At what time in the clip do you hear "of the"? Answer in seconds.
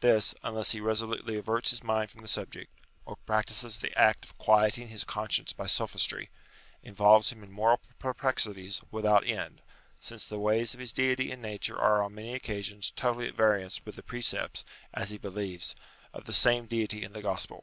16.12-16.32